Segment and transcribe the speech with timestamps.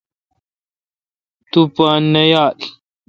[1.51, 2.57] تہ پو نہ یال۔